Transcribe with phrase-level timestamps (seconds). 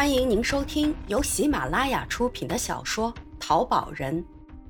[0.00, 4.18] 欢迎您收听由喜马拉雅出品的小说《淘宝人》，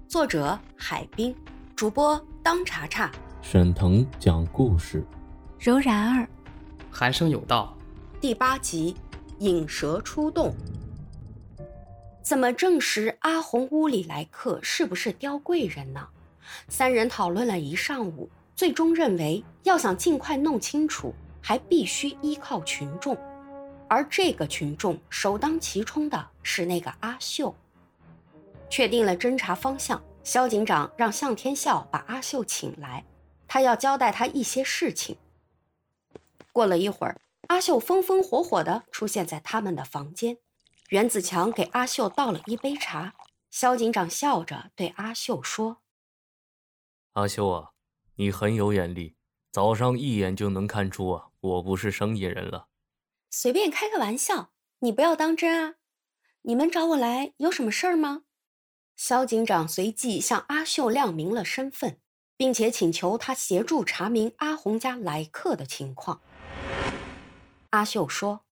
[0.09, 1.33] 作者海滨，
[1.77, 5.07] 主播当查查，沈腾讲故事，
[5.57, 6.29] 柔然儿，
[6.91, 7.73] 寒生有道，
[8.21, 8.97] 第八集
[9.39, 10.53] 引蛇出洞。
[12.25, 16.09] 怎么证实阿红屋里来客是不是刁贵人呢？
[16.67, 23.17] 三人讨论了一上午，最终认为要想尽快弄清楚，还必须依靠群众。
[23.91, 27.53] 而这个群众首当其冲的是那个阿秀。
[28.69, 33.05] 确定了侦查方向，肖警长让向天笑把阿秀请来，
[33.49, 35.17] 他要交代他一些事情。
[36.53, 40.39] 过了一会儿，阿秀风风火火地出现在他们的房间。
[40.91, 43.15] 袁子强给阿秀倒了一杯茶，
[43.51, 45.79] 肖警长笑着对阿秀说
[47.15, 47.71] ：“阿秀啊，
[48.15, 49.17] 你很有眼力，
[49.51, 52.69] 早上一眼就能看出啊，我不是生意人了。”
[53.33, 55.77] 随便开个玩笑，你不要当真啊！
[56.43, 58.25] 你们找我来有什么事儿吗？
[58.97, 62.01] 肖警长随即向阿秀亮明了身份，
[62.37, 66.21] 并且请求他协助查明阿红家来客的情况。
[67.71, 68.45] 阿秀说：“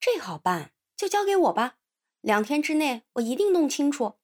[0.00, 1.76] 这好办，就交给我吧，
[2.22, 4.16] 两天之内我一定弄清楚。”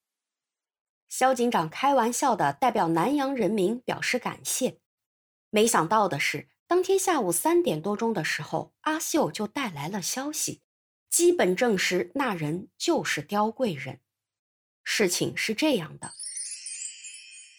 [1.08, 4.80] 肖警长开玩笑的代表南阳人民表示感谢。
[5.50, 6.48] 没想到的是。
[6.68, 10.60] 当天下午三点多钟的时候，阿秀就带来了消息，
[11.08, 14.00] 基本证实那人就是刁贵人。
[14.84, 16.12] 事情是这样的：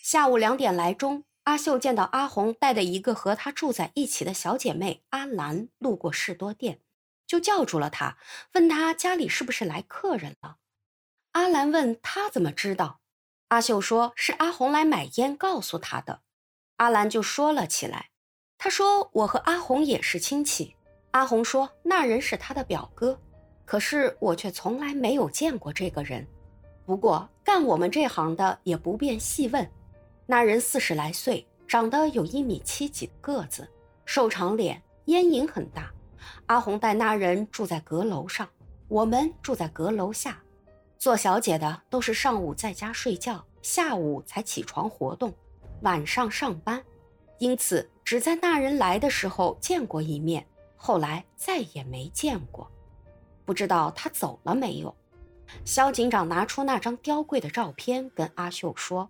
[0.03, 6.79] 下午两点来钟，阿秀见到阿红带的一个和她住在一起的小姐妹阿兰路过士多店，
[7.25, 8.19] 就叫住了她，
[8.53, 10.57] 问她家里是不是来客人了。
[11.31, 13.01] 阿兰问她怎么知道，
[13.47, 16.21] 阿秀说是阿红来买烟告诉她的。
[16.75, 18.08] 阿兰就说了起来。
[18.61, 20.75] 他说：“我和阿红也是亲戚。”
[21.11, 23.17] 阿红说：“那人是他的表哥，
[23.63, 26.27] 可是我却从来没有见过这个人。
[26.85, 29.67] 不过干我们这行的也不便细问。
[30.25, 33.65] 那人四十来岁，长得有一米七几个子，
[34.03, 35.89] 瘦长脸，烟瘾很大。
[36.47, 38.45] 阿红带那人住在阁楼上，
[38.89, 40.37] 我们住在阁楼下。
[40.97, 45.33] 做小姐的都是上午在家睡觉，下午才起床活动，
[45.81, 46.83] 晚上上班。”
[47.39, 50.45] 因此，只在那人来的时候见过一面，
[50.75, 52.69] 后来再也没见过。
[53.45, 54.95] 不知道他走了没有？
[55.65, 59.09] 肖警长拿出那张雕柜的照片，跟阿秀说：“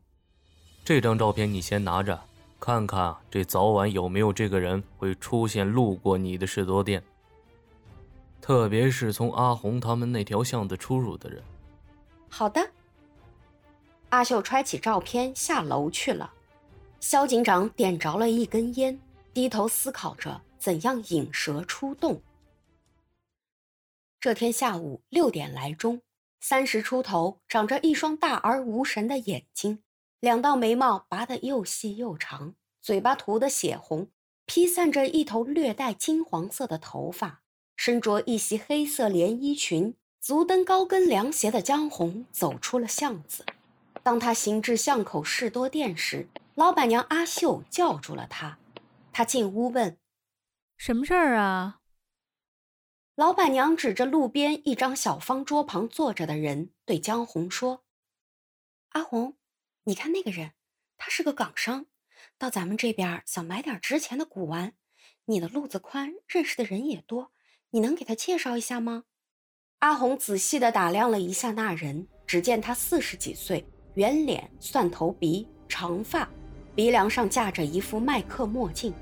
[0.85, 2.17] 这张照片你先拿着，
[2.59, 7.03] 看看这早晚有没有这个人会出现路过你的士多店，
[8.39, 11.43] 特别是从阿红他们那条巷子出入的人。”
[12.29, 12.69] 好的。
[14.09, 16.31] 阿秀揣起照片下楼去了。
[16.99, 18.99] 肖警长点着了一根烟，
[19.33, 22.21] 低头思考着怎样引蛇出洞。
[24.19, 26.01] 这天下午六点来钟，
[26.41, 29.79] 三十出头，长着一双大而无神的眼睛，
[30.19, 34.09] 两道眉毛拔得又细又长，嘴巴涂得血红，
[34.45, 37.41] 披散着一头略带金黄色的头发，
[37.77, 43.45] 身着一袭黑色连衣裙，足蹬高跟凉鞋的江红走出了巷子。
[44.03, 46.27] 当他行至巷口士多店时，
[46.59, 48.59] 老板娘阿秀叫住了他，
[49.13, 49.97] 他进屋问
[50.75, 51.79] ：“什么事儿啊？”
[53.15, 57.85] 老板娘指着路边一张小方桌旁坐着的人，对江红说
[58.91, 59.37] ：“阿红，
[59.85, 60.51] 你看那个人，
[60.97, 61.85] 他是个港商，
[62.37, 64.73] 到咱们这边想买点值钱的古玩。
[65.27, 67.31] 你的路子宽，认识的人也多，
[67.69, 69.05] 你能给他介绍一下吗？”
[69.79, 76.29] 阿红仔细地打量了一下那人，只见他四十几岁，圆脸、蒜头鼻、长发。
[76.79, 78.93] 鼻梁上架着一副麦克墨镜，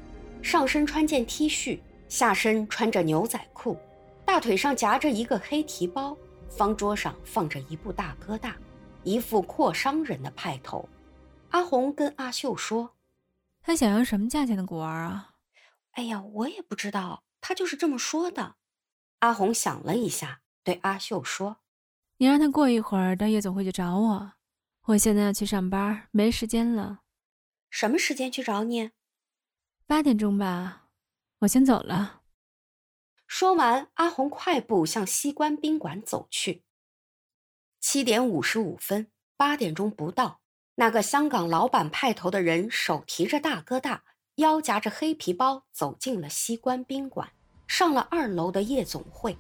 [0.42, 1.78] 上身穿件 T 恤，
[2.10, 3.78] 下身穿着牛仔裤，
[4.26, 6.18] 大腿上夹着一个黑提包，
[6.50, 8.58] 方桌上放着一部大哥大，
[9.04, 10.90] 一副阔商人的派头。
[11.50, 12.96] 阿红跟阿秀说
[13.62, 15.36] ：“他想要什么价钱的古玩啊
[15.94, 18.56] ？”“哎呀，我也不知道，他就是这么说的。”
[19.22, 21.58] 阿红想了一下，对阿秀说
[22.18, 24.32] ：“你让他过一会儿到夜总会去找我，
[24.86, 27.02] 我现在要去上班，没时间了。”
[27.80, 28.90] 什么时间去找你？
[29.86, 30.88] 八点钟吧，
[31.42, 32.22] 我先走了。
[33.28, 36.64] 说完，阿红快步向西关宾馆走去。
[37.80, 40.40] 七点五十五分，八点钟不到，
[40.74, 44.04] 那个香港老板派头的人手提着大哥大，
[44.38, 47.32] 腰夹着黑皮包，走进了西关宾馆，
[47.68, 49.38] 上了二楼的夜总会。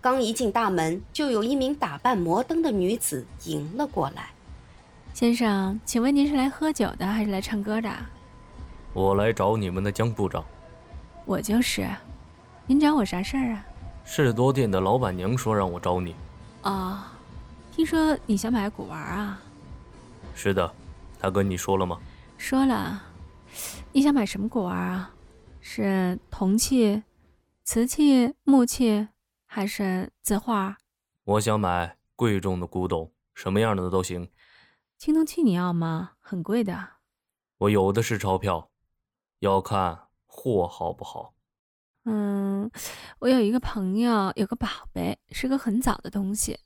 [0.00, 4.34] 刚一进大门，就有一名打扮摩登的女子迎了过来。
[5.12, 7.90] 先生，请问您是来喝酒的还是来唱歌的？
[8.94, 10.44] 我来找你们的江部长。
[11.26, 11.88] 我就是。
[12.66, 13.66] 您找我啥事儿啊？
[14.04, 16.14] 士多店的老板娘说让我找你。
[16.62, 17.12] 啊，
[17.72, 19.42] 听说你想买古玩啊？
[20.34, 20.72] 是的，
[21.18, 21.98] 她跟你说了吗？
[22.38, 23.02] 说了。
[23.92, 25.10] 你想买什么古玩啊？
[25.60, 27.02] 是铜器、
[27.64, 29.08] 瓷器、木器，
[29.46, 30.76] 还是字画？
[31.24, 34.28] 我想买贵重的古董，什么样的都行。
[35.00, 36.12] 青铜器你要吗？
[36.20, 36.90] 很贵的。
[37.56, 38.70] 我有的是钞票，
[39.38, 41.34] 要看货好不好。
[42.04, 42.70] 嗯，
[43.20, 46.60] 我有一个朋友有个宝贝，是个很早的东西，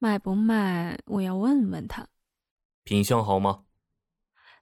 [0.00, 0.98] 卖不卖？
[1.06, 2.08] 我要问问他。
[2.82, 3.66] 品相好吗？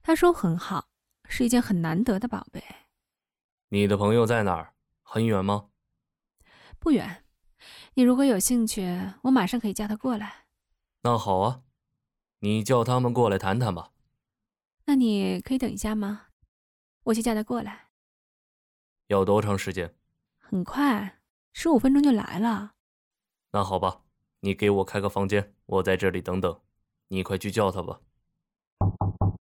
[0.02, 0.90] 他说很好，
[1.26, 2.62] 是一件很难得的宝贝。
[3.70, 4.74] 你的朋友在哪儿？
[5.02, 5.70] 很远吗？
[6.78, 7.24] 不远。
[7.94, 8.82] 你如果有兴趣，
[9.22, 10.44] 我马上可以叫他过来。
[11.00, 11.62] 那好啊，
[12.44, 13.90] 你叫他们过来谈谈吧。
[14.84, 16.26] 那你可以等一下吗？
[17.04, 17.86] 我去叫他过来。
[19.06, 19.94] 要多长时间？
[20.38, 21.20] 很快，
[21.54, 22.72] 十五分钟就来了。
[23.52, 24.02] 那好吧，
[24.40, 26.60] 你给我开个房间，我在这里等等。
[27.08, 27.98] 你快去叫他吧。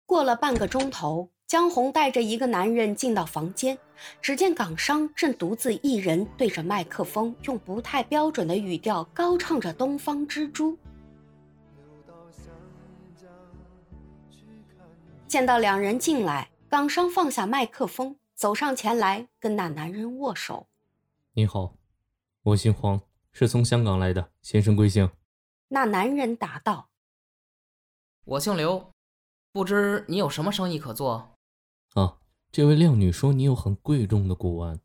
[0.04, 3.78] 过了半个钟头，江红带着一个男人进到房间，
[4.20, 10.72] 只见港商正独自一人对着麦克风，用不太标准的语调高唱着《东方之珠》。
[15.31, 18.17] 见到两人进来，港商放下麦克风。
[18.35, 20.67] 走上前来，跟那男人握手。
[21.35, 21.75] 你好，
[22.43, 23.00] 我姓黄，
[23.31, 24.32] 是从香港来的。
[24.43, 25.09] 先生贵姓？
[25.69, 26.88] 那男人答道
[28.27, 28.91] ：“我姓刘，
[29.53, 31.37] 不知你有什么生意可做？”
[31.94, 32.17] 啊，
[32.50, 34.81] 这位靓女说你有很贵重的古玩，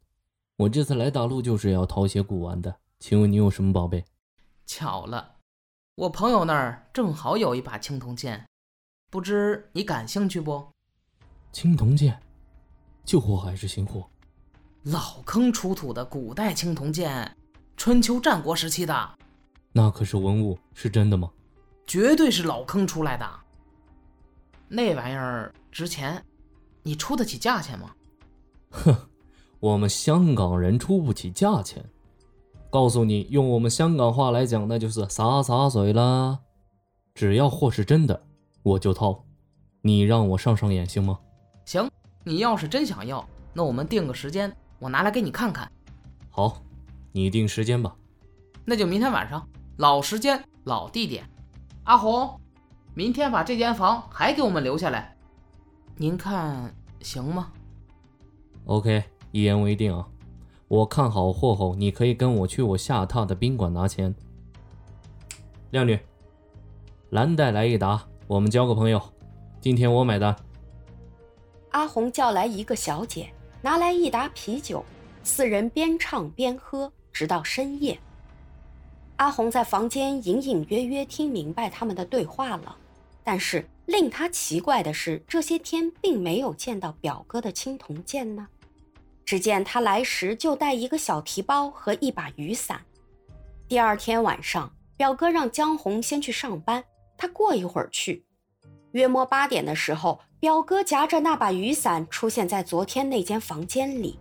[0.58, 2.76] 我这次来大陆就是要淘些古玩的。
[3.00, 4.06] 请问你有什么宝贝？
[4.68, 5.38] 巧了，
[5.96, 8.46] 我朋友那儿正好有一把青铜剑，
[9.16, 10.62] 不知你感兴趣不？
[11.54, 12.20] 青铜剑。
[13.06, 14.06] 旧货还是新货？
[14.84, 17.34] 老坑出土的古代青铜剑，
[17.78, 19.10] 春秋战国时期的。
[19.72, 21.32] 那可是文物，是真的吗？
[21.88, 23.26] 绝对是老坑出来的。
[24.68, 26.22] 那玩意儿值钱，
[26.84, 27.96] 你出得起价钱吗？
[28.72, 28.94] 哼，
[29.62, 31.86] 我们香港人出不起价钱。
[32.70, 36.40] 告诉你，用我们香港话来讲，那就是洒洒水啦。
[37.14, 38.22] 只要货是真的，
[38.66, 39.24] 我就掏。
[39.84, 41.20] 你让我上上眼行吗？
[41.66, 41.88] 行。
[42.24, 43.24] 你要是真想要，
[43.54, 45.72] 那我们定个时间，我拿来给你看看。
[46.32, 46.64] 好，
[47.12, 47.96] 你定时间吧。
[48.66, 49.48] 那就明天晚上，
[49.78, 51.24] 老时间，老地点。
[51.84, 52.42] 阿红，
[52.96, 55.16] 明天把这间房还给我们留下来，
[55.98, 57.52] 您看行吗
[58.66, 60.08] ？OK，一言为定啊。
[60.68, 64.16] 我看好货后，你可以跟我去我下榻的宾馆拿钱。
[65.70, 66.00] 靓女，
[67.12, 69.00] 蓝带来一打，我们交个朋友。
[69.62, 70.36] 今天我买单。
[71.70, 73.30] 阿红叫来一个小姐，
[73.62, 74.84] 拿来一打啤酒，
[75.24, 78.00] 四人边唱边喝，直到深夜。
[79.18, 82.76] 阿红在房间隐隐约约听明白他们的对话了，
[83.24, 88.48] 但是令他奇怪的是，这些天并没有见到表哥的青铜剑呢。
[89.24, 92.82] 只见他来时就带一个小提包和一把雨伞。
[93.68, 96.84] 第二天晚上，表哥让江红先去上班，
[97.18, 98.26] 他过一会儿去。
[98.92, 100.20] 约摸八点的时候。
[100.38, 104.20] 表哥夹着那把雨伞出现在昨天那间房间里，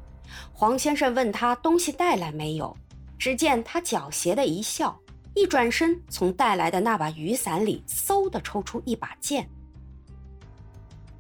[0.55, 2.75] 黄先生问他东西带来没有，
[3.19, 4.99] 只见他狡黠的一笑，
[5.35, 9.47] 一转身从带来的那把雨伞里嗖的抽出一把剑。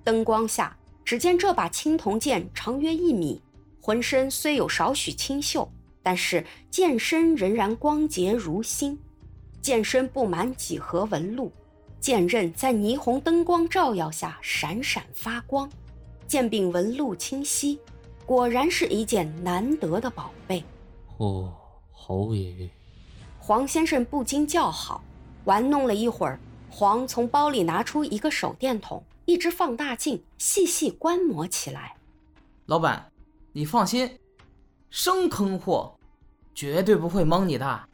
[0.02, 3.43] 灯光下，只见这把青铜剑长约一米，
[3.78, 5.69] 浑身虽有少许清锈，
[6.02, 8.99] 但是剑身仍然光洁如新，
[9.61, 11.52] 剑身布满几何纹路。
[12.04, 15.66] 剑刃在霓虹灯光照耀下闪闪发光，
[16.26, 17.80] 剑柄纹路清晰，
[18.26, 20.62] 果然是一件难得的宝贝。
[21.16, 21.50] 哦，
[21.90, 22.68] 好耶！
[23.38, 25.02] 黄先生不禁叫好。
[25.46, 31.96] 玩弄了一会儿，黄从包里拿出一个手电筒、一只放大镜，细细观摩起来。
[32.66, 33.11] 老板，
[33.52, 34.18] 你放心，
[34.90, 35.96] 生坑货，
[36.54, 37.88] 绝对不会蒙你的。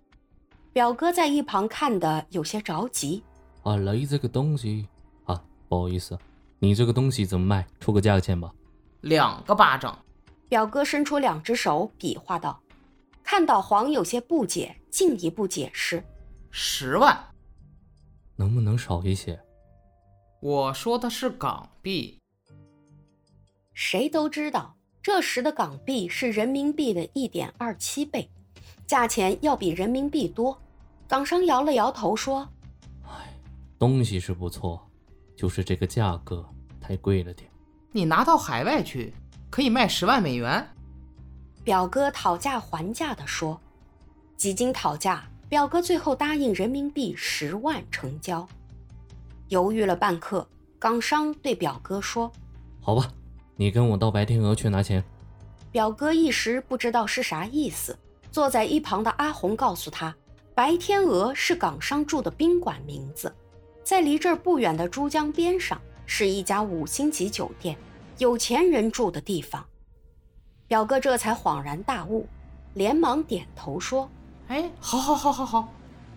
[0.73, 3.23] 表哥在一旁看得有些着急。
[3.63, 4.87] 啊，雷这个东西
[5.25, 6.19] 啊，不好意思，
[6.59, 7.67] 你这个东西怎么卖？
[7.79, 8.53] 出个价钱吧。
[9.03, 9.99] 两个巴掌。
[10.49, 12.61] 表哥伸出两只手比划道。
[13.23, 16.03] 看到黄有些不解，进一步解释：
[16.51, 17.17] 十万。
[18.37, 19.39] 能不能少一些？
[20.41, 22.19] 我说的是港币。
[23.75, 28.29] 谁都知道，这时的港币是人民币的一点二七倍，
[28.87, 30.61] 价钱要比人民币多。
[31.07, 32.49] 港商摇了摇头说。
[33.81, 34.79] 东西是不错，
[35.35, 36.47] 就是这个价格
[36.79, 37.51] 太贵了点。
[37.93, 39.15] 你拿到海外去，
[39.49, 40.69] 可以卖十万美元。
[41.65, 43.59] 表哥讨价还价的说
[44.37, 48.47] ：“几经讨价，表哥最后答应人民币十万成交。
[49.49, 50.47] 犹豫了半刻，
[50.79, 52.31] 港商对表哥说
[52.83, 53.11] ：“好吧，
[53.57, 55.03] 你跟我到白天鹅去拿钱。”
[55.73, 57.99] 表哥一时不知道是啥意思。
[58.31, 60.15] 坐在一旁的阿红告诉他
[60.55, 63.35] ：“白天鹅是港商住的宾馆名字，
[63.83, 67.77] 在离这儿不远的珠江边上，是一家五星级酒店，
[68.19, 69.67] 有钱人住的地方。”
[70.69, 72.29] 表哥这才恍然大悟，
[72.75, 74.09] 连忙点头说
[74.47, 75.69] ：“哎，好，好，好，好，好。”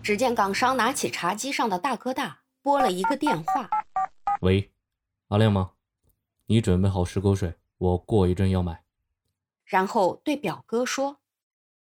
[0.02, 3.68] 只见港商拿起茶几上的大哥大，拨了一个电话
[4.42, 4.70] ：“喂，
[5.28, 5.72] 阿亮吗？
[6.46, 8.82] 你准备好石口水，我过一阵要买。”
[9.64, 11.16] 然后对表哥说。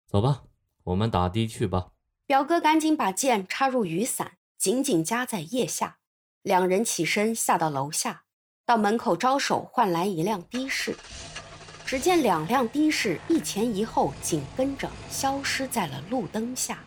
[0.06, 0.44] 走吧，
[0.84, 1.90] 我们打的去吧。
[2.24, 5.98] 表哥赶紧把剑插入雨伞，紧紧夹在腋下。
[6.42, 8.24] 两人起身下到楼下，
[8.64, 10.96] 到门口招手换来一辆的士。
[11.84, 16.82] 只见两辆的士一前一后紧跟着，消失在了路灯下。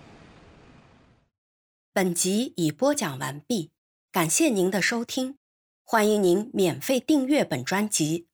[1.93, 3.71] 本集已播讲完毕，
[4.11, 5.37] 感谢您的收听，
[5.85, 8.28] 欢迎您免费订阅本专辑。